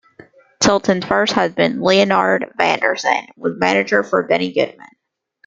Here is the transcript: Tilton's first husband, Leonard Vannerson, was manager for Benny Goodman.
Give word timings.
Tilton's 0.59 1.05
first 1.05 1.31
husband, 1.33 1.79
Leonard 1.79 2.53
Vannerson, 2.57 3.27
was 3.37 3.53
manager 3.59 4.01
for 4.01 4.23
Benny 4.23 4.51
Goodman. 4.51 4.89